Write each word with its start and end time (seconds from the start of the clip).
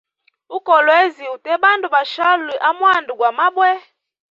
U 0.55 0.59
kolwezi 0.67 1.23
ute 1.35 1.51
bandu 1.63 1.87
bashali 1.95 2.55
amwanda 2.69 3.11
gwa 3.19 3.29
mabwe. 3.37 3.69